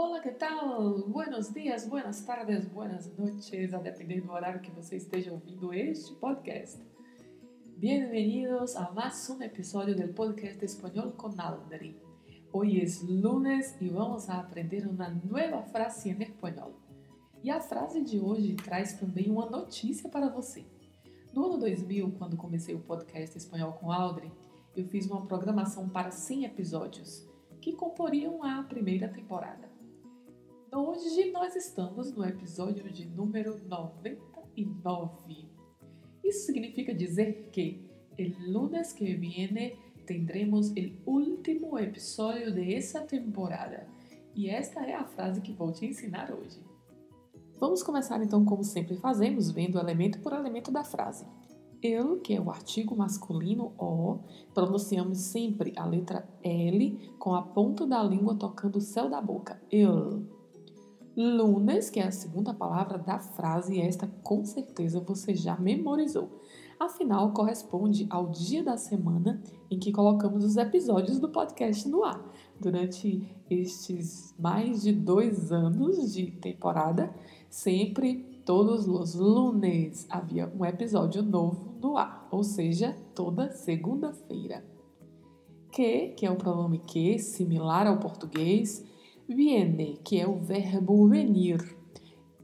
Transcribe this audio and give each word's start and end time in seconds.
Olá, 0.00 0.20
que 0.20 0.30
tal? 0.30 1.08
Buenos 1.08 1.52
dias, 1.52 1.88
buenas 1.88 2.24
tardes, 2.24 2.68
buenas 2.68 3.12
noches, 3.18 3.74
a 3.74 3.78
depender 3.78 4.20
do 4.20 4.30
horário 4.30 4.60
que 4.60 4.70
você 4.70 4.94
esteja 4.94 5.32
ouvindo 5.32 5.74
este 5.74 6.14
podcast. 6.14 6.80
Bienvenidos 7.76 8.76
a 8.76 8.92
más 8.92 9.28
un 9.28 9.42
episodio 9.42 9.96
del 9.96 10.10
podcast 10.10 10.62
Español 10.62 11.16
con 11.16 11.40
Aldri. 11.40 12.00
Hoy 12.52 12.80
es 12.80 13.02
lunes 13.02 13.76
y 13.80 13.88
vamos 13.88 14.30
a 14.30 14.38
aprender 14.38 14.86
uma 14.86 15.08
nova 15.08 15.64
frase 15.64 16.10
em 16.10 16.22
espanhol. 16.22 16.76
E 17.42 17.50
a 17.50 17.60
frase 17.60 18.00
de 18.00 18.20
hoje 18.20 18.54
traz 18.54 18.92
também 18.92 19.28
uma 19.28 19.50
notícia 19.50 20.08
para 20.08 20.28
você. 20.28 20.64
No 21.34 21.46
ano 21.46 21.58
2000, 21.58 22.12
quando 22.12 22.36
comecei 22.36 22.72
o 22.72 22.84
podcast 22.84 23.36
Espanhol 23.36 23.72
com 23.72 23.90
Aldri, 23.90 24.30
eu 24.76 24.86
fiz 24.86 25.10
uma 25.10 25.26
programação 25.26 25.88
para 25.88 26.12
100 26.12 26.44
episódios, 26.44 27.28
que 27.60 27.72
comporiam 27.72 28.44
a 28.44 28.62
primeira 28.62 29.08
temporada. 29.08 29.77
Hoje 30.90 31.30
nós 31.32 31.54
estamos 31.54 32.10
no 32.14 32.24
episódio 32.24 32.90
de 32.90 33.04
número 33.04 33.60
99. 33.68 35.46
Isso 36.24 36.46
significa 36.46 36.94
dizer 36.94 37.50
que 37.52 37.86
el 38.16 38.50
lunes 38.50 38.94
que 38.94 39.14
viene 39.14 39.76
tendremos 40.06 40.74
el 40.74 40.98
último 41.04 41.78
episódio 41.78 42.54
de 42.54 42.74
essa 42.74 43.02
temporada. 43.02 43.86
E 44.34 44.48
esta 44.48 44.80
é 44.80 44.94
a 44.94 45.04
frase 45.04 45.42
que 45.42 45.52
vou 45.52 45.72
te 45.72 45.84
ensinar 45.84 46.32
hoje. 46.32 46.64
Vamos 47.60 47.82
começar 47.82 48.22
então, 48.22 48.42
como 48.46 48.64
sempre 48.64 48.96
fazemos, 48.96 49.50
vendo 49.50 49.78
elemento 49.78 50.20
por 50.20 50.32
elemento 50.32 50.72
da 50.72 50.84
frase. 50.84 51.26
El, 51.82 52.20
que 52.20 52.32
é 52.32 52.40
o 52.40 52.50
artigo 52.50 52.96
masculino 52.96 53.74
o, 53.78 54.20
pronunciamos 54.54 55.18
sempre 55.18 55.74
a 55.76 55.84
letra 55.84 56.26
L 56.42 57.12
com 57.18 57.34
a 57.34 57.42
ponta 57.42 57.86
da 57.86 58.02
língua 58.02 58.38
tocando 58.38 58.76
o 58.76 58.80
céu 58.80 59.10
da 59.10 59.20
boca. 59.20 59.60
El. 59.70 60.37
Lunes, 61.20 61.90
que 61.90 61.98
é 61.98 62.06
a 62.06 62.12
segunda 62.12 62.54
palavra 62.54 62.96
da 62.96 63.18
frase, 63.18 63.74
e 63.74 63.80
esta 63.80 64.06
com 64.22 64.44
certeza 64.44 65.00
você 65.00 65.34
já 65.34 65.56
memorizou. 65.56 66.30
Afinal, 66.78 67.32
corresponde 67.32 68.06
ao 68.08 68.28
dia 68.28 68.62
da 68.62 68.76
semana 68.76 69.42
em 69.68 69.80
que 69.80 69.90
colocamos 69.90 70.44
os 70.44 70.56
episódios 70.56 71.18
do 71.18 71.28
podcast 71.28 71.88
no 71.88 72.04
ar. 72.04 72.24
Durante 72.60 73.28
estes 73.50 74.32
mais 74.38 74.82
de 74.82 74.92
dois 74.92 75.50
anos 75.50 76.14
de 76.14 76.30
temporada, 76.30 77.12
sempre 77.50 78.40
todos 78.46 78.86
os 78.86 79.16
lunes 79.16 80.06
havia 80.08 80.48
um 80.56 80.64
episódio 80.64 81.20
novo 81.20 81.74
no 81.80 81.96
ar, 81.96 82.28
ou 82.30 82.44
seja, 82.44 82.96
toda 83.12 83.50
segunda-feira. 83.50 84.64
Que, 85.72 86.10
que 86.10 86.24
é 86.24 86.30
o 86.30 86.36
pronome 86.36 86.78
que, 86.78 87.18
similar 87.18 87.88
ao 87.88 87.98
português, 87.98 88.86
Viene, 89.28 90.00
que 90.02 90.18
é 90.18 90.26
o 90.26 90.38
verbo 90.38 91.06
venir. 91.06 91.76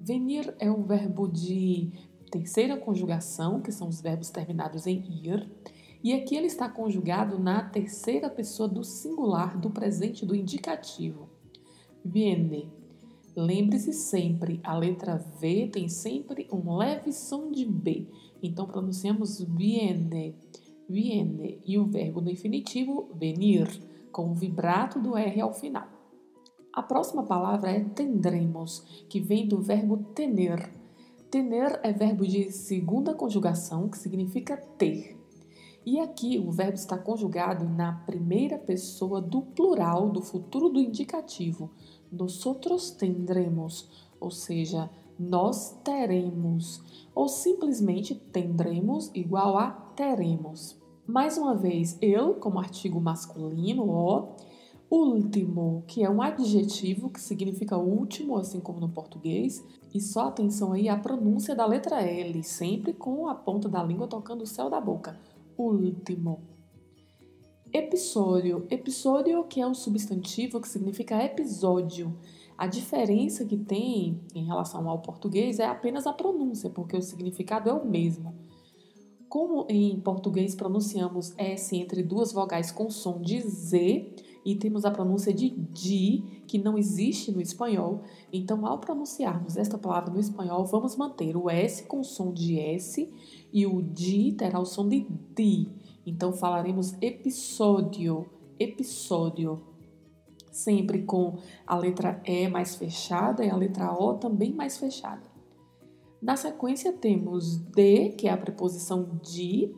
Venir 0.00 0.54
é 0.60 0.70
o 0.70 0.84
verbo 0.84 1.26
de 1.26 1.90
terceira 2.30 2.76
conjugação, 2.76 3.60
que 3.60 3.72
são 3.72 3.88
os 3.88 4.00
verbos 4.00 4.30
terminados 4.30 4.86
em 4.86 5.02
ir, 5.24 5.50
e 6.04 6.14
aqui 6.14 6.36
ele 6.36 6.46
está 6.46 6.68
conjugado 6.68 7.36
na 7.36 7.64
terceira 7.64 8.30
pessoa 8.30 8.68
do 8.68 8.84
singular 8.84 9.58
do 9.58 9.70
presente 9.70 10.24
do 10.24 10.36
indicativo. 10.36 11.28
Viene. 12.04 12.70
Lembre-se 13.34 13.92
sempre, 13.92 14.60
a 14.62 14.76
letra 14.76 15.16
V 15.16 15.70
tem 15.72 15.88
sempre 15.88 16.46
um 16.52 16.76
leve 16.76 17.12
som 17.12 17.50
de 17.50 17.64
B, 17.64 18.06
então 18.40 18.66
pronunciamos 18.66 19.40
viene, 19.40 20.34
viene, 20.88 21.60
e 21.64 21.76
o 21.76 21.86
verbo 21.86 22.20
no 22.20 22.30
infinitivo 22.30 23.08
venir, 23.14 23.68
com 24.10 24.30
o 24.30 24.34
vibrato 24.34 25.00
do 25.00 25.16
R 25.16 25.40
ao 25.40 25.52
final. 25.52 25.97
A 26.78 26.82
próxima 26.84 27.24
palavra 27.24 27.72
é 27.72 27.80
tendremos, 27.80 29.04
que 29.08 29.18
vem 29.18 29.48
do 29.48 29.60
verbo 29.60 29.96
tener. 30.14 30.72
Tener 31.28 31.80
é 31.82 31.92
verbo 31.92 32.24
de 32.24 32.52
segunda 32.52 33.12
conjugação, 33.14 33.88
que 33.88 33.98
significa 33.98 34.56
ter. 34.56 35.20
E 35.84 35.98
aqui 35.98 36.38
o 36.38 36.52
verbo 36.52 36.74
está 36.74 36.96
conjugado 36.96 37.68
na 37.68 37.94
primeira 38.06 38.56
pessoa 38.56 39.20
do 39.20 39.42
plural 39.42 40.08
do 40.08 40.22
futuro 40.22 40.68
do 40.68 40.80
indicativo. 40.80 41.68
Nosotros 42.12 42.92
tendremos, 42.92 43.90
ou 44.20 44.30
seja, 44.30 44.88
nós 45.18 45.76
teremos, 45.82 46.80
ou 47.12 47.26
simplesmente 47.26 48.14
tendremos 48.14 49.10
igual 49.12 49.58
a 49.58 49.72
teremos. 49.96 50.80
Mais 51.04 51.36
uma 51.36 51.56
vez, 51.56 51.98
eu 52.00 52.34
como 52.34 52.60
artigo 52.60 53.00
masculino, 53.00 53.84
o, 53.84 54.36
Último, 54.90 55.84
que 55.86 56.02
é 56.02 56.08
um 56.08 56.22
adjetivo 56.22 57.10
que 57.10 57.20
significa 57.20 57.76
último, 57.76 58.36
assim 58.36 58.58
como 58.58 58.80
no 58.80 58.88
português, 58.88 59.62
e 59.94 60.00
só 60.00 60.28
atenção 60.28 60.72
aí 60.72 60.88
à 60.88 60.96
pronúncia 60.96 61.54
da 61.54 61.66
letra 61.66 62.00
L, 62.00 62.42
sempre 62.42 62.94
com 62.94 63.28
a 63.28 63.34
ponta 63.34 63.68
da 63.68 63.82
língua 63.82 64.06
tocando 64.06 64.42
o 64.42 64.46
céu 64.46 64.70
da 64.70 64.80
boca. 64.80 65.20
Último. 65.58 66.40
Episódio. 67.70 68.66
Episódio 68.70 69.44
que 69.44 69.60
é 69.60 69.66
um 69.66 69.74
substantivo 69.74 70.58
que 70.58 70.68
significa 70.68 71.22
episódio. 71.22 72.16
A 72.56 72.66
diferença 72.66 73.44
que 73.44 73.58
tem 73.58 74.22
em 74.34 74.46
relação 74.46 74.88
ao 74.88 75.02
português 75.02 75.58
é 75.58 75.66
apenas 75.66 76.06
a 76.06 76.14
pronúncia, 76.14 76.70
porque 76.70 76.96
o 76.96 77.02
significado 77.02 77.68
é 77.68 77.72
o 77.74 77.84
mesmo. 77.84 78.34
Como 79.28 79.66
em 79.68 80.00
português 80.00 80.54
pronunciamos 80.54 81.34
S 81.36 81.76
entre 81.76 82.02
duas 82.02 82.32
vogais 82.32 82.72
com 82.72 82.88
som 82.88 83.20
de 83.20 83.42
Z, 83.42 84.14
e 84.48 84.56
temos 84.56 84.86
a 84.86 84.90
pronúncia 84.90 85.30
de 85.30 85.50
di, 85.50 86.42
que 86.46 86.56
não 86.56 86.78
existe 86.78 87.30
no 87.30 87.38
espanhol. 87.38 88.00
Então, 88.32 88.64
ao 88.64 88.78
pronunciarmos 88.78 89.58
esta 89.58 89.76
palavra 89.76 90.10
no 90.10 90.18
espanhol, 90.18 90.64
vamos 90.64 90.96
manter 90.96 91.36
o 91.36 91.50
S 91.50 91.82
com 91.82 92.02
som 92.02 92.32
de 92.32 92.58
S 92.58 93.12
e 93.52 93.66
o 93.66 93.82
di 93.82 94.32
terá 94.32 94.58
o 94.58 94.64
som 94.64 94.88
de 94.88 95.06
di. 95.36 95.68
Então, 96.06 96.32
falaremos 96.32 96.94
episódio, 96.98 98.24
episódio, 98.58 99.60
sempre 100.50 101.02
com 101.02 101.36
a 101.66 101.76
letra 101.76 102.18
E 102.24 102.48
mais 102.48 102.74
fechada 102.74 103.44
e 103.44 103.50
a 103.50 103.54
letra 103.54 103.92
O 103.92 104.14
também 104.14 104.50
mais 104.50 104.78
fechada. 104.78 105.28
Na 106.22 106.38
sequência, 106.38 106.94
temos 106.94 107.58
de, 107.58 108.12
que 108.12 108.26
é 108.26 108.32
a 108.32 108.38
preposição 108.38 109.20
de, 109.22 109.74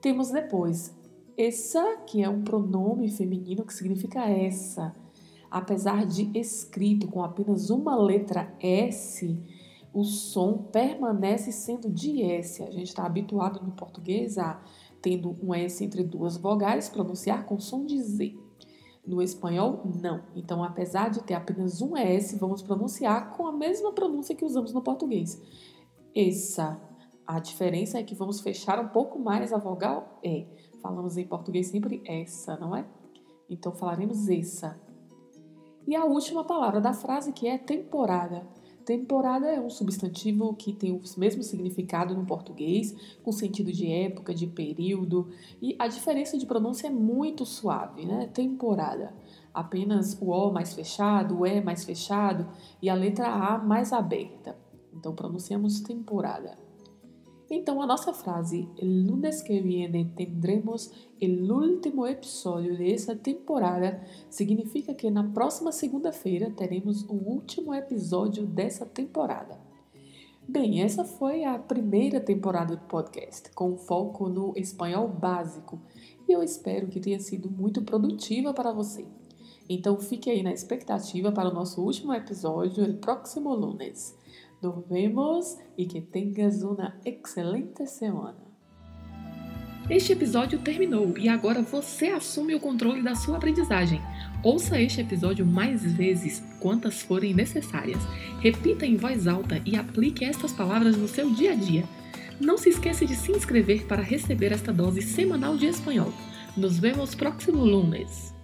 temos 0.00 0.32
depois 0.32 0.97
essa, 1.38 1.98
que 1.98 2.20
é 2.20 2.28
um 2.28 2.42
pronome 2.42 3.08
feminino 3.08 3.64
que 3.64 3.72
significa 3.72 4.28
essa. 4.28 4.92
Apesar 5.48 6.04
de 6.04 6.36
escrito 6.36 7.06
com 7.06 7.22
apenas 7.22 7.70
uma 7.70 7.96
letra 7.96 8.52
S, 8.60 9.40
o 9.94 10.02
som 10.02 10.58
permanece 10.58 11.52
sendo 11.52 11.88
de 11.88 12.22
S. 12.22 12.62
A 12.62 12.70
gente 12.70 12.88
está 12.88 13.06
habituado 13.06 13.64
no 13.64 13.70
português 13.70 14.36
a, 14.36 14.60
tendo 15.00 15.38
um 15.40 15.54
S 15.54 15.82
entre 15.84 16.02
duas 16.02 16.36
vogais, 16.36 16.88
pronunciar 16.88 17.46
com 17.46 17.58
som 17.60 17.86
de 17.86 18.02
Z. 18.02 18.36
No 19.06 19.22
espanhol, 19.22 19.82
não. 20.02 20.24
Então, 20.34 20.62
apesar 20.62 21.08
de 21.08 21.22
ter 21.22 21.34
apenas 21.34 21.80
um 21.80 21.96
S, 21.96 22.36
vamos 22.36 22.60
pronunciar 22.62 23.34
com 23.36 23.46
a 23.46 23.52
mesma 23.52 23.92
pronúncia 23.92 24.34
que 24.34 24.44
usamos 24.44 24.72
no 24.72 24.82
português. 24.82 25.40
Essa. 26.14 26.82
A 27.26 27.38
diferença 27.40 27.98
é 27.98 28.02
que 28.02 28.14
vamos 28.14 28.40
fechar 28.40 28.78
um 28.78 28.88
pouco 28.88 29.18
mais 29.18 29.52
a 29.52 29.58
vogal 29.58 30.18
E. 30.22 30.46
Falamos 30.80 31.16
em 31.16 31.26
português 31.26 31.66
sempre 31.68 32.02
essa, 32.06 32.56
não 32.56 32.74
é? 32.74 32.84
Então 33.48 33.72
falaremos 33.72 34.28
essa. 34.28 34.78
E 35.86 35.96
a 35.96 36.04
última 36.04 36.44
palavra 36.44 36.80
da 36.80 36.92
frase 36.92 37.32
que 37.32 37.48
é 37.48 37.56
temporada. 37.56 38.46
Temporada 38.84 39.46
é 39.46 39.60
um 39.60 39.68
substantivo 39.68 40.54
que 40.54 40.72
tem 40.72 40.92
o 40.92 41.00
mesmo 41.18 41.42
significado 41.42 42.14
no 42.14 42.24
português, 42.24 42.94
com 43.22 43.30
sentido 43.30 43.70
de 43.70 43.90
época, 43.90 44.34
de 44.34 44.46
período, 44.46 45.28
e 45.60 45.76
a 45.78 45.86
diferença 45.86 46.38
de 46.38 46.46
pronúncia 46.46 46.86
é 46.86 46.90
muito 46.90 47.44
suave, 47.44 48.06
né? 48.06 48.28
Temporada. 48.28 49.14
Apenas 49.52 50.16
o 50.20 50.30
O 50.30 50.52
mais 50.52 50.72
fechado, 50.72 51.40
o 51.40 51.46
E 51.46 51.60
mais 51.60 51.84
fechado 51.84 52.48
e 52.80 52.88
a 52.88 52.94
letra 52.94 53.28
A 53.28 53.58
mais 53.58 53.92
aberta. 53.92 54.56
Então 54.94 55.14
pronunciamos 55.14 55.80
temporada. 55.80 56.67
Então, 57.50 57.80
a 57.80 57.86
nossa 57.86 58.12
frase, 58.12 58.68
el 58.76 59.06
lunes 59.06 59.40
que 59.42 59.58
viene 59.60 60.12
tendremos 60.14 60.92
el 61.18 61.50
último 61.50 62.06
episódio 62.06 62.76
dessa 62.76 63.16
temporada, 63.16 64.02
significa 64.28 64.92
que 64.92 65.10
na 65.10 65.24
próxima 65.24 65.72
segunda-feira 65.72 66.50
teremos 66.50 67.04
o 67.04 67.14
último 67.14 67.72
episódio 67.72 68.46
dessa 68.46 68.84
temporada. 68.84 69.58
Bem, 70.46 70.82
essa 70.82 71.04
foi 71.04 71.44
a 71.44 71.58
primeira 71.58 72.20
temporada 72.20 72.76
do 72.76 72.86
podcast, 72.86 73.50
com 73.52 73.78
foco 73.78 74.28
no 74.28 74.52
espanhol 74.54 75.08
básico, 75.08 75.80
e 76.28 76.32
eu 76.32 76.42
espero 76.42 76.88
que 76.88 77.00
tenha 77.00 77.20
sido 77.20 77.50
muito 77.50 77.80
produtiva 77.82 78.52
para 78.52 78.72
você. 78.72 79.06
Então 79.68 79.98
fique 79.98 80.30
aí 80.30 80.42
na 80.42 80.52
expectativa 80.52 81.32
para 81.32 81.48
o 81.48 81.54
nosso 81.54 81.82
último 81.82 82.12
episódio, 82.12 82.84
o 82.84 82.94
próximo 82.94 83.54
lunes. 83.54 84.17
Nos 84.60 84.84
vemos 84.88 85.56
e 85.76 85.86
que 85.86 86.00
tenhas 86.00 86.64
uma 86.64 86.98
excelente 87.04 87.86
semana. 87.86 88.48
Este 89.88 90.12
episódio 90.12 90.58
terminou 90.58 91.16
e 91.16 91.28
agora 91.28 91.62
você 91.62 92.08
assume 92.08 92.56
o 92.56 92.60
controle 92.60 93.00
da 93.00 93.14
sua 93.14 93.36
aprendizagem. 93.36 94.02
Ouça 94.42 94.80
este 94.80 95.00
episódio 95.00 95.46
mais 95.46 95.82
vezes, 95.94 96.42
quantas 96.60 97.00
forem 97.00 97.32
necessárias. 97.32 98.02
Repita 98.40 98.84
em 98.84 98.96
voz 98.96 99.28
alta 99.28 99.62
e 99.64 99.76
aplique 99.76 100.24
estas 100.24 100.52
palavras 100.52 100.96
no 100.96 101.06
seu 101.06 101.30
dia 101.30 101.52
a 101.52 101.54
dia. 101.54 101.84
Não 102.40 102.58
se 102.58 102.68
esqueça 102.68 103.06
de 103.06 103.14
se 103.14 103.30
inscrever 103.30 103.86
para 103.86 104.02
receber 104.02 104.52
esta 104.52 104.72
dose 104.72 105.02
semanal 105.02 105.56
de 105.56 105.66
espanhol. 105.66 106.12
Nos 106.56 106.78
vemos 106.78 107.14
próximo 107.14 107.64
lunes. 107.64 108.37